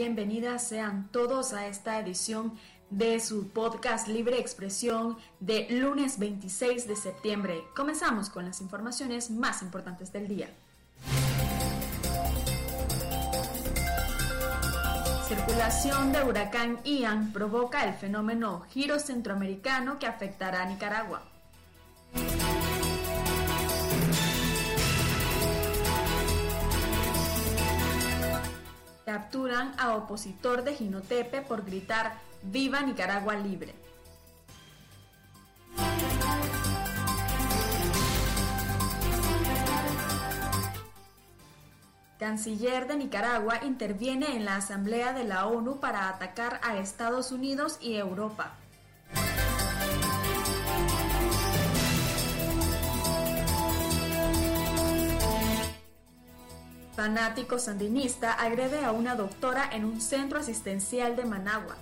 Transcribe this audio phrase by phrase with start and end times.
[0.00, 2.58] bienvenidas sean todos a esta edición
[2.88, 7.64] de su podcast Libre Expresión de lunes 26 de septiembre.
[7.76, 10.48] Comenzamos con las informaciones más importantes del día.
[15.28, 21.20] Circulación de huracán Ian provoca el fenómeno giro centroamericano que afectará a Nicaragua.
[29.10, 32.12] Capturan a opositor de Ginotepe por gritar
[32.44, 33.74] Viva Nicaragua Libre.
[42.20, 47.78] Canciller de Nicaragua interviene en la Asamblea de la ONU para atacar a Estados Unidos
[47.80, 48.52] y Europa.
[57.00, 61.74] Fanático sandinista agrede a una doctora en un centro asistencial de Managua.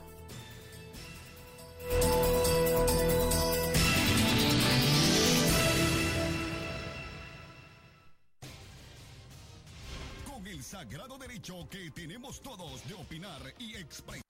[10.24, 14.22] Con el sagrado derecho que tenemos todos de opinar y expresar.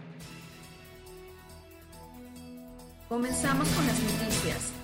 [3.11, 4.78] Comenzamos con las noticias.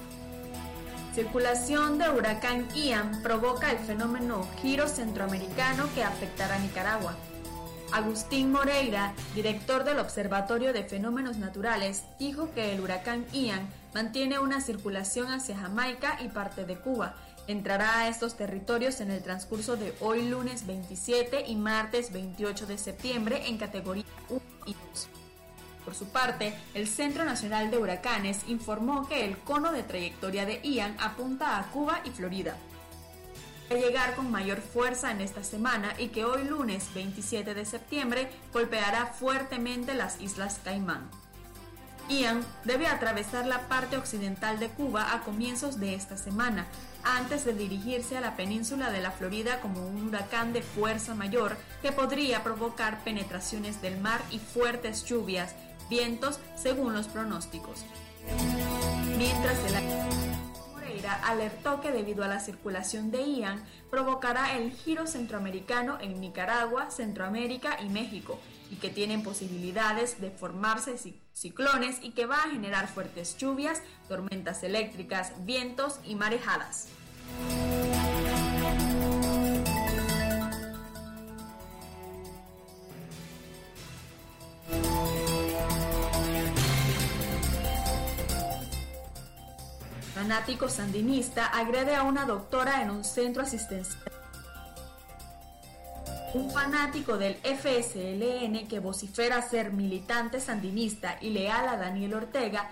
[1.14, 7.14] Circulación de huracán Ian provoca el fenómeno giro centroamericano que afectará a Nicaragua.
[7.92, 14.60] Agustín Moreira, director del Observatorio de Fenómenos Naturales, dijo que el huracán Ian mantiene una
[14.60, 17.14] circulación hacia Jamaica y parte de Cuba.
[17.46, 22.76] Entrará a estos territorios en el transcurso de hoy lunes 27 y martes 28 de
[22.76, 25.23] septiembre en categoría 1 y 2.
[25.84, 30.60] Por su parte, el Centro Nacional de Huracanes informó que el cono de trayectoria de
[30.62, 32.56] Ian apunta a Cuba y Florida.
[33.70, 37.64] Va a llegar con mayor fuerza en esta semana y que hoy lunes 27 de
[37.64, 41.10] septiembre golpeará fuertemente las Islas Caimán.
[42.08, 46.66] Ian debe atravesar la parte occidental de Cuba a comienzos de esta semana,
[47.02, 51.56] antes de dirigirse a la península de la Florida como un huracán de fuerza mayor
[51.80, 55.54] que podría provocar penetraciones del mar y fuertes lluvias,
[56.56, 57.84] según los pronósticos.
[59.16, 59.74] Mientras el
[60.72, 66.90] Moreira alertó que debido a la circulación de Ian provocará el giro centroamericano en Nicaragua,
[66.90, 68.40] Centroamérica y México
[68.70, 70.96] y que tienen posibilidades de formarse
[71.32, 76.88] ciclones y que va a generar fuertes lluvias, tormentas eléctricas, vientos y marejadas.
[90.34, 94.02] Fanático sandinista agrede a una doctora en un centro asistencial.
[96.34, 102.68] Un fanático del FSLN que vocifera ser militante sandinista y leal a Daniel Ortega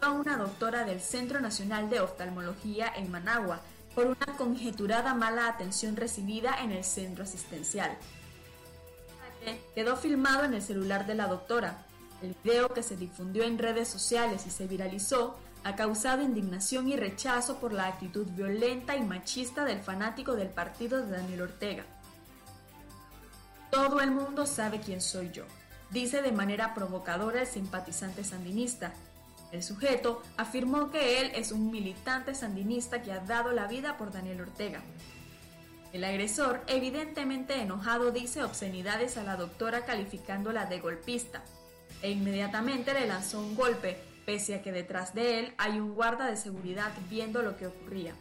[0.00, 3.60] a una doctora del Centro Nacional de Oftalmología en Managua
[3.94, 7.94] por una conjeturada mala atención recibida en el centro asistencial.
[9.74, 11.84] Quedó filmado en el celular de la doctora.
[12.22, 15.36] El video que se difundió en redes sociales y se viralizó
[15.66, 21.04] ha causado indignación y rechazo por la actitud violenta y machista del fanático del partido
[21.04, 21.84] de Daniel Ortega.
[23.72, 25.42] Todo el mundo sabe quién soy yo,
[25.90, 28.92] dice de manera provocadora el simpatizante sandinista.
[29.50, 34.12] El sujeto afirmó que él es un militante sandinista que ha dado la vida por
[34.12, 34.82] Daniel Ortega.
[35.92, 41.42] El agresor, evidentemente enojado, dice obscenidades a la doctora calificándola de golpista
[42.02, 46.26] e inmediatamente le lanzó un golpe, pese a que detrás de él hay un guarda
[46.26, 48.14] de seguridad viendo lo que ocurría.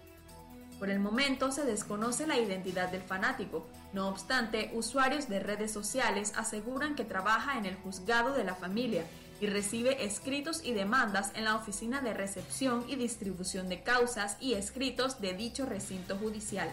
[0.79, 6.33] Por el momento se desconoce la identidad del fanático, no obstante, usuarios de redes sociales
[6.35, 9.05] aseguran que trabaja en el juzgado de la familia
[9.39, 14.53] y recibe escritos y demandas en la oficina de recepción y distribución de causas y
[14.53, 16.69] escritos de dicho recinto judicial.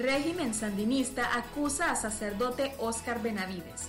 [0.00, 3.88] Régimen sandinista acusa a sacerdote Óscar Benavides.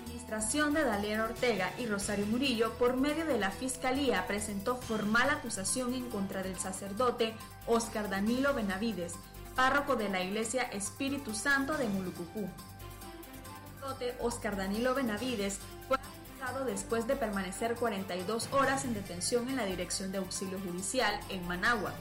[0.00, 5.92] Administración de Daniel Ortega y Rosario Murillo, por medio de la Fiscalía, presentó formal acusación
[5.92, 7.34] en contra del sacerdote
[7.66, 9.12] Óscar Danilo Benavides,
[9.54, 12.48] párroco de la Iglesia Espíritu Santo de Mulucucú.
[14.20, 15.58] Óscar Danilo Benavides
[15.88, 21.20] fue acusado después de permanecer 42 horas en detención en la Dirección de Auxilio Judicial
[21.28, 21.92] en Managua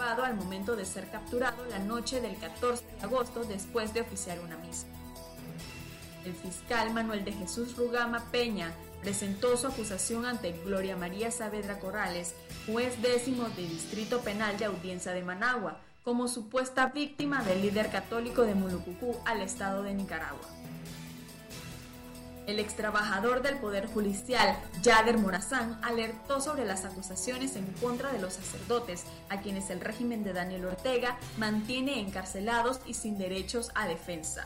[0.00, 4.56] al momento de ser capturado la noche del 14 de agosto después de oficiar una
[4.58, 4.86] misa.
[6.24, 12.34] El fiscal Manuel de Jesús Rugama Peña presentó su acusación ante Gloria María Saavedra Corrales,
[12.66, 18.42] juez décimo de Distrito Penal de Audiencia de Managua, como supuesta víctima del líder católico
[18.42, 20.46] de Mulucucú al Estado de Nicaragua.
[22.46, 28.20] El ex trabajador del Poder Judicial, Yader Morazán, alertó sobre las acusaciones en contra de
[28.20, 33.88] los sacerdotes, a quienes el régimen de Daniel Ortega mantiene encarcelados y sin derechos a
[33.88, 34.44] defensa.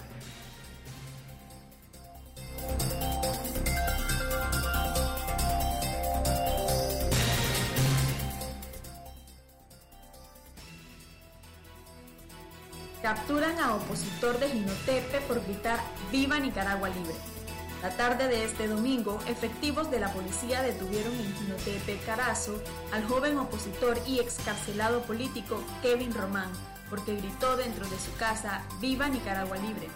[13.02, 15.80] Capturan a opositor de Ginotepe por gritar
[16.10, 17.39] Viva Nicaragua Libre.
[17.82, 22.62] La tarde de este domingo, efectivos de la policía detuvieron en Ginotepe, Carazo,
[22.92, 26.50] al joven opositor y excarcelado político Kevin Román,
[26.90, 29.88] porque gritó dentro de su casa Viva Nicaragua Libre,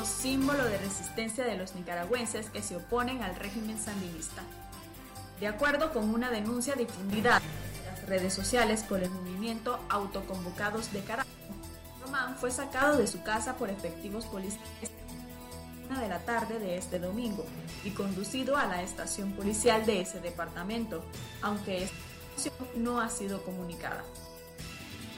[0.00, 4.42] símbolo de resistencia de los nicaragüenses que se oponen al régimen sandinista.
[5.38, 11.02] De acuerdo con una denuncia difundida en las redes sociales por el movimiento Autoconvocados de
[11.02, 11.28] Carazo,
[12.02, 14.91] Román fue sacado de su casa por efectivos policiales
[16.00, 17.44] de la tarde de este domingo
[17.84, 21.04] y conducido a la estación policial de ese departamento,
[21.42, 24.04] aunque esta no ha sido comunicada.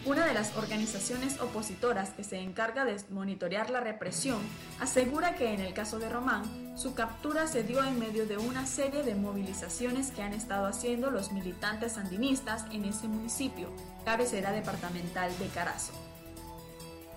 [0.07, 4.39] Una de las organizaciones opositoras que se encarga de monitorear la represión
[4.79, 8.67] asegura que en el caso de Román, su captura se dio en medio de una
[8.67, 13.71] serie de movilizaciones que han estado haciendo los militantes sandinistas en ese municipio,
[14.05, 15.95] cabecera departamental de Carazo.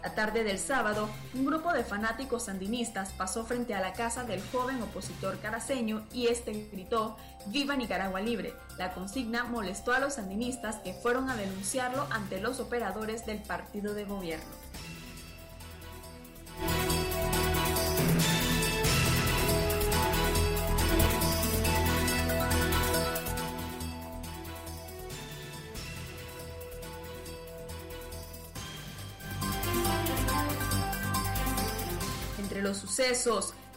[0.03, 4.41] La tarde del sábado, un grupo de fanáticos sandinistas pasó frente a la casa del
[4.51, 7.17] joven opositor caraceño y este gritó
[7.47, 8.53] Viva Nicaragua Libre.
[8.77, 13.93] La consigna molestó a los sandinistas que fueron a denunciarlo ante los operadores del partido
[13.93, 14.45] de gobierno.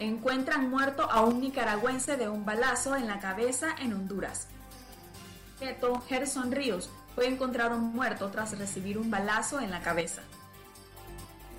[0.00, 4.48] Encuentran muerto a un nicaragüense de un balazo en la cabeza en Honduras.
[5.58, 10.22] Keto Gerson Ríos fue encontrado muerto tras recibir un balazo en la cabeza.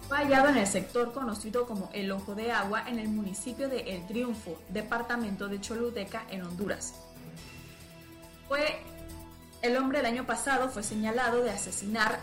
[0.07, 3.95] Fue hallado en el sector conocido como El Ojo de Agua en el municipio de
[3.95, 6.95] El Triunfo, departamento de Choluteca, en Honduras.
[8.49, 8.81] Fue
[9.61, 12.19] el hombre el año pasado fue señalado de asesinar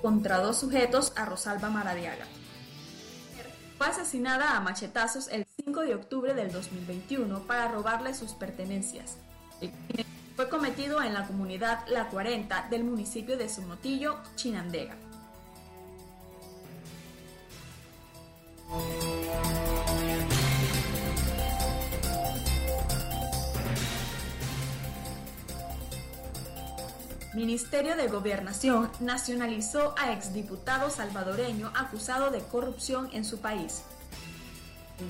[0.00, 2.26] contra dos sujetos a Rosalba Maradiaga
[3.82, 9.16] fue asesinada a machetazos el 5 de octubre del 2021 para robarle sus pertenencias.
[9.60, 10.06] El crimen
[10.36, 14.94] fue cometido en la comunidad La 40 del municipio de Somotillo, Chinandega.
[27.34, 33.82] Ministerio de Gobernación nacionalizó a exdiputado salvadoreño acusado de corrupción en su país.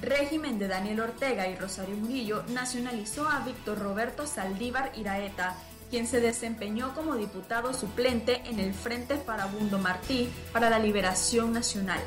[0.01, 5.57] Régimen de Daniel Ortega y Rosario Murillo nacionalizó a Víctor Roberto Saldívar Iraeta,
[5.91, 12.01] quien se desempeñó como diputado suplente en el Frente Farabundo Martí para la Liberación Nacional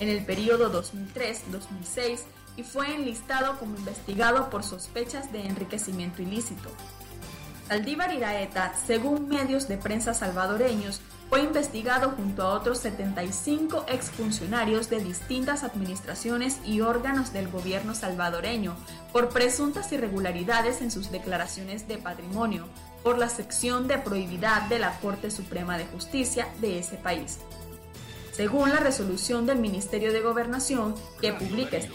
[0.00, 2.22] en el periodo 2003-2006
[2.56, 6.70] y fue enlistado como investigado por sospechas de enriquecimiento ilícito.
[7.70, 14.98] Saldívar Iraeta, según medios de prensa salvadoreños, fue investigado junto a otros 75 exfuncionarios de
[14.98, 18.74] distintas administraciones y órganos del gobierno salvadoreño
[19.12, 22.66] por presuntas irregularidades en sus declaraciones de patrimonio
[23.04, 27.38] por la sección de prohibidad de la Corte Suprema de Justicia de ese país.
[28.32, 31.92] Según la resolución del Ministerio de Gobernación que publica este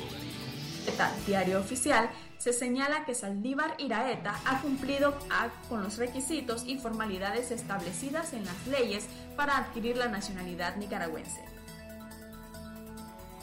[1.25, 5.17] diario oficial, se señala que Saldívar Iraeta ha cumplido
[5.69, 11.43] con los requisitos y formalidades establecidas en las leyes para adquirir la nacionalidad nicaragüense.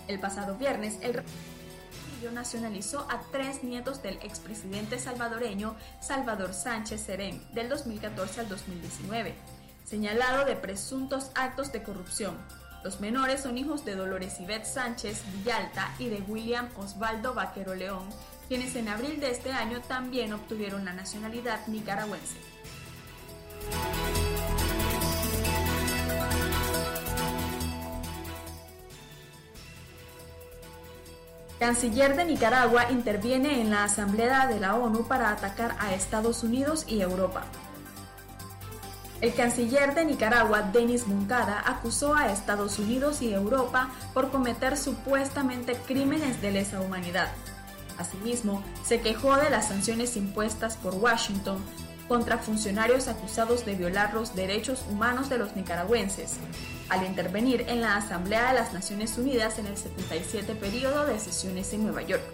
[0.09, 1.23] El pasado viernes, el
[2.31, 9.35] nacionalizó a tres nietos del expresidente salvadoreño Salvador Sánchez Serén del 2014 al 2019,
[9.85, 12.39] señalado de presuntos actos de corrupción.
[12.85, 18.09] Los menores son hijos de Dolores Ivette Sánchez Villalta y de William Osvaldo Vaquero León,
[18.49, 22.37] quienes en abril de este año también obtuvieron la nacionalidad nicaragüense.
[31.61, 36.85] Canciller de Nicaragua interviene en la Asamblea de la ONU para atacar a Estados Unidos
[36.89, 37.45] y Europa.
[39.23, 45.77] El canciller de Nicaragua, Denis Moncada, acusó a Estados Unidos y Europa por cometer supuestamente
[45.87, 47.29] crímenes de lesa humanidad.
[47.99, 51.59] Asimismo, se quejó de las sanciones impuestas por Washington
[52.09, 56.33] contra funcionarios acusados de violar los derechos humanos de los nicaragüenses,
[56.89, 61.73] al intervenir en la Asamblea de las Naciones Unidas en el 77 periodo de sesiones
[61.73, 62.25] en Nueva York.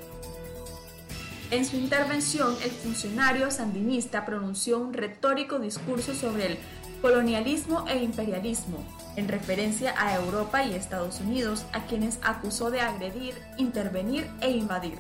[1.51, 6.59] En su intervención, el funcionario sandinista pronunció un retórico discurso sobre el
[7.01, 8.79] colonialismo e imperialismo,
[9.17, 14.99] en referencia a Europa y Estados Unidos, a quienes acusó de agredir, intervenir e invadir.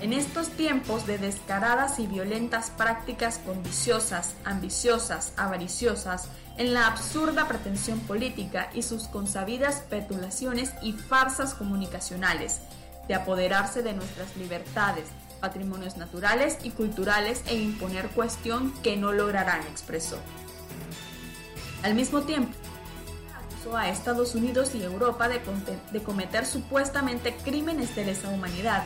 [0.00, 8.00] En estos tiempos de descaradas y violentas prácticas condiciosas, ambiciosas, avariciosas, en la absurda pretensión
[8.00, 12.60] política y sus consabidas petulaciones y farsas comunicacionales,
[13.08, 15.06] de apoderarse de nuestras libertades,
[15.40, 20.18] patrimonios naturales y culturales e imponer cuestión que no lograrán, expresó.
[21.84, 22.52] Al mismo tiempo,
[23.36, 25.40] acusó a Estados Unidos y Europa de,
[25.92, 28.82] de cometer supuestamente crímenes de lesa humanidad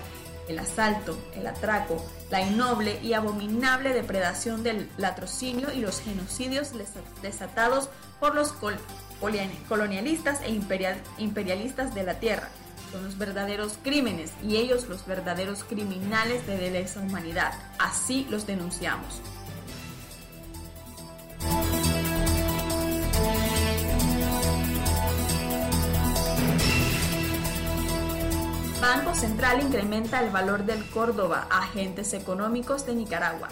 [0.49, 6.73] el asalto, el atraco, la innoble y abominable depredación del latrocinio y los genocidios
[7.23, 8.55] desatados por los
[9.69, 10.50] colonialistas e
[11.19, 12.49] imperialistas de la tierra.
[12.90, 17.52] Son los verdaderos crímenes y ellos los verdaderos criminales de lesa humanidad.
[17.78, 19.21] Así los denunciamos.
[28.88, 33.49] Banco Central incrementa el valor del Córdoba a agentes económicos de Nicaragua.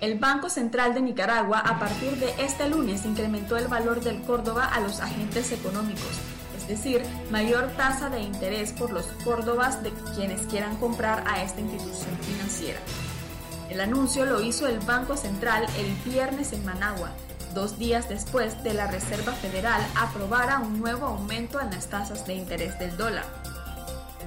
[0.00, 4.66] El Banco Central de Nicaragua a partir de este lunes incrementó el valor del Córdoba
[4.66, 6.12] a los agentes económicos,
[6.56, 7.02] es decir,
[7.32, 12.78] mayor tasa de interés por los córdobas de quienes quieran comprar a esta institución financiera.
[13.68, 17.10] El anuncio lo hizo el Banco Central el viernes en Managua,
[17.54, 22.34] dos días después de la Reserva Federal aprobara un nuevo aumento en las tasas de
[22.34, 23.24] interés del dólar.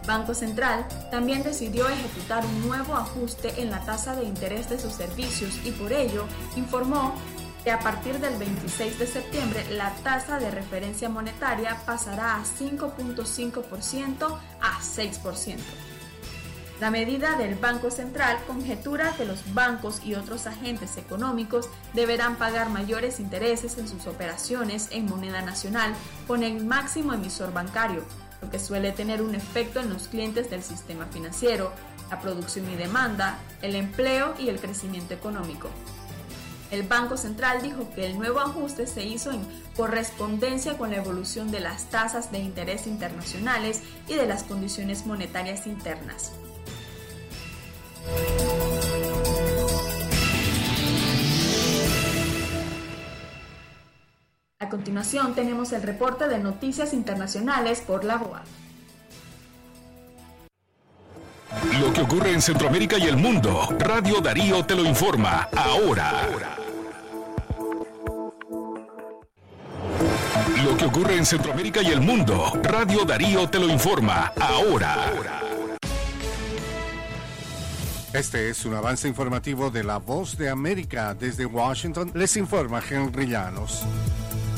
[0.02, 4.80] El Banco Central también decidió ejecutar un nuevo ajuste en la tasa de interés de
[4.80, 6.26] sus servicios y por ello
[6.56, 7.14] informó
[7.64, 14.40] que a partir del 26 de septiembre la tasa de referencia monetaria pasará a 5.5%
[14.62, 15.58] a 6%.
[16.82, 22.72] La medida del Banco Central conjetura que los bancos y otros agentes económicos deberán pagar
[22.72, 25.94] mayores intereses en sus operaciones en moneda nacional
[26.26, 28.04] con el máximo emisor bancario,
[28.42, 31.72] lo que suele tener un efecto en los clientes del sistema financiero,
[32.10, 35.70] la producción y demanda, el empleo y el crecimiento económico.
[36.72, 39.46] El Banco Central dijo que el nuevo ajuste se hizo en
[39.76, 45.68] correspondencia con la evolución de las tasas de interés internacionales y de las condiciones monetarias
[45.68, 46.32] internas.
[54.60, 58.44] A continuación tenemos el reporte de noticias internacionales por la BOA.
[61.80, 66.28] Lo que ocurre en Centroamérica y el mundo, Radio Darío te lo informa ahora.
[70.64, 75.51] Lo que ocurre en Centroamérica y el mundo, Radio Darío te lo informa ahora.
[78.14, 81.16] Este es un avance informativo de La Voz de América.
[81.16, 83.86] Desde Washington les informa Henry Llanos.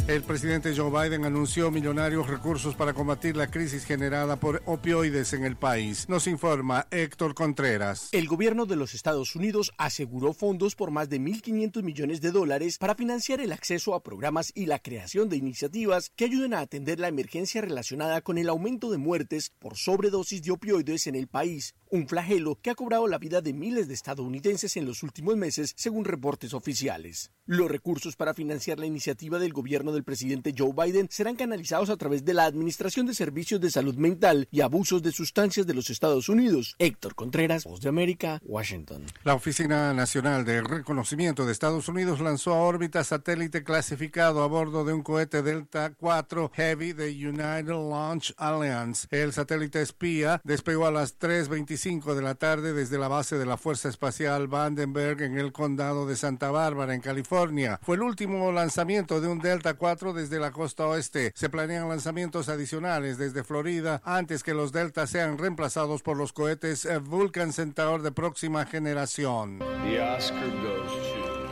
[0.05, 5.45] El presidente Joe Biden anunció millonarios recursos para combatir la crisis generada por opioides en
[5.45, 6.10] el país.
[6.10, 8.10] Nos informa Héctor Contreras.
[8.12, 12.79] El gobierno de los Estados Unidos aseguró fondos por más de 1.500 millones de dólares
[12.79, 17.00] para financiar el acceso a programas y la creación de iniciativas que ayuden a atender
[17.00, 21.75] la emergencia relacionada con el aumento de muertes por sobredosis de opioides en el país,
[21.93, 25.73] un flagelo que ha cobrado la vida de miles de estadounidenses en los últimos meses,
[25.77, 27.31] según reportes oficiales.
[27.45, 31.97] Los recursos para financiar la iniciativa del gobierno del presidente Joe Biden serán canalizados a
[31.97, 35.91] través de la Administración de Servicios de Salud Mental y Abusos de Sustancias de los
[35.91, 36.75] Estados Unidos.
[36.79, 39.05] Héctor Contreras, Voz de América, Washington.
[39.23, 44.83] La Oficina Nacional de Reconocimiento de Estados Unidos lanzó a órbita satélite clasificado a bordo
[44.83, 49.07] de un cohete Delta 4 Heavy de United Launch Alliance.
[49.12, 53.58] El satélite espía despegó a las 3.25 de la tarde desde la base de la
[53.58, 57.78] Fuerza Espacial Vandenberg en el condado de Santa Bárbara, en California.
[57.84, 61.34] Fue el último lanzamiento de un Delta 4 desde la costa oeste.
[61.36, 66.88] Se planean lanzamientos adicionales desde Florida antes que los Delta sean reemplazados por los cohetes
[67.04, 69.60] Vulcan Centaur de próxima generación.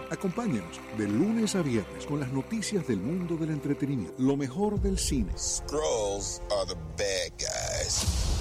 [0.09, 4.97] Acompáñenos de lunes a viernes con las noticias del mundo del entretenimiento, lo mejor del
[4.97, 5.33] cine.
[5.37, 8.40] Scrolls are the bad guys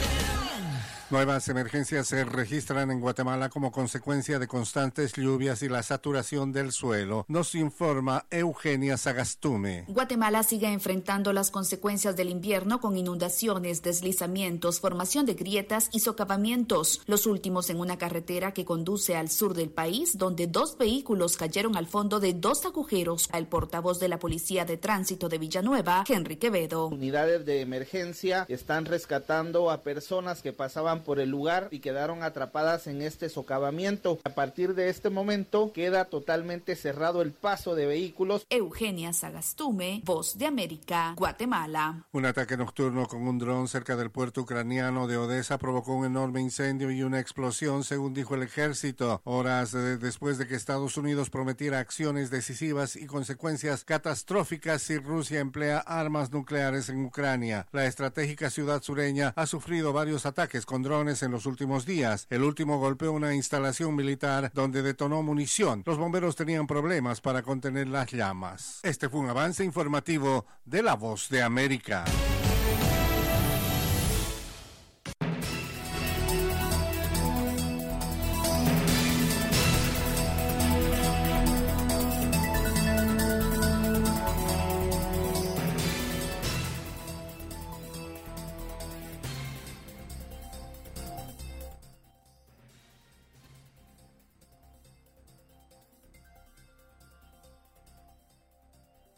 [1.11, 6.71] Nuevas emergencias se registran en Guatemala como consecuencia de constantes lluvias y la saturación del
[6.71, 9.83] suelo, nos informa Eugenia Sagastume.
[9.89, 17.01] Guatemala sigue enfrentando las consecuencias del invierno con inundaciones, deslizamientos, formación de grietas y socavamientos,
[17.07, 21.75] los últimos en una carretera que conduce al sur del país, donde dos vehículos cayeron
[21.75, 23.27] al fondo de dos agujeros.
[23.33, 26.87] El portavoz de la Policía de Tránsito de Villanueva, Henry Quevedo.
[26.87, 32.87] Unidades de emergencia están rescatando a personas que pasaban por el lugar y quedaron atrapadas
[32.87, 34.19] en este socavamiento.
[34.23, 38.45] A partir de este momento queda totalmente cerrado el paso de vehículos.
[38.49, 42.05] Eugenia Sagastume, Voz de América, Guatemala.
[42.11, 46.41] Un ataque nocturno con un dron cerca del puerto ucraniano de Odessa provocó un enorme
[46.41, 51.29] incendio y una explosión, según dijo el ejército, horas de- después de que Estados Unidos
[51.29, 57.67] prometiera acciones decisivas y consecuencias catastróficas si Rusia emplea armas nucleares en Ucrania.
[57.71, 62.27] La estratégica ciudad sureña ha sufrido varios ataques con drones en los últimos días.
[62.29, 65.83] El último golpeó una instalación militar donde detonó munición.
[65.85, 68.81] Los bomberos tenían problemas para contener las llamas.
[68.83, 72.03] Este fue un avance informativo de La Voz de América.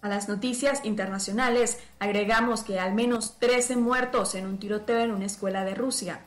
[0.03, 5.25] A las noticias internacionales agregamos que al menos 13 muertos en un tiroteo en una
[5.25, 6.19] escuela de Rusia.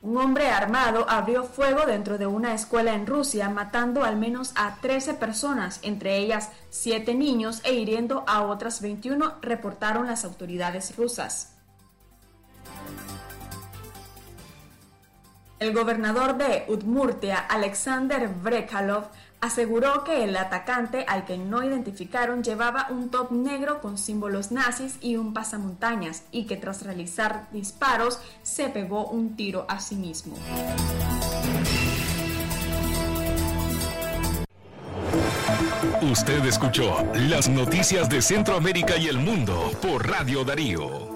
[0.00, 4.76] Un hombre armado abrió fuego dentro de una escuela en Rusia, matando al menos a
[4.80, 11.56] 13 personas, entre ellas 7 niños, e hiriendo a otras 21, reportaron las autoridades rusas.
[15.62, 19.04] El gobernador de Udmurtia, Alexander Brekalov,
[19.40, 24.98] aseguró que el atacante, al que no identificaron, llevaba un top negro con símbolos nazis
[25.00, 30.34] y un pasamontañas, y que tras realizar disparos se pegó un tiro a sí mismo.
[36.02, 41.11] Usted escuchó las noticias de Centroamérica y el mundo por Radio Darío.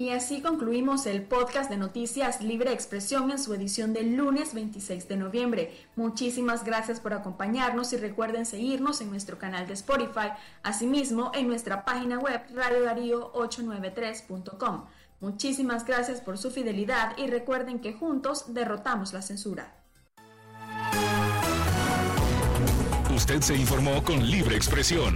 [0.00, 5.08] Y así concluimos el podcast de Noticias Libre Expresión en su edición del lunes 26
[5.08, 5.76] de noviembre.
[5.94, 10.30] Muchísimas gracias por acompañarnos y recuerden seguirnos en nuestro canal de Spotify,
[10.62, 14.86] asimismo en nuestra página web radiodarío893.com.
[15.20, 19.79] Muchísimas gracias por su fidelidad y recuerden que juntos derrotamos la censura.
[23.30, 25.14] Usted se informó con Libre Expresión.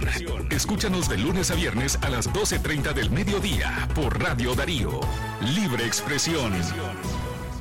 [0.49, 5.01] Escúchanos de lunes a viernes a las 12.30 del mediodía por Radio Darío.
[5.41, 6.53] Libre Expresión.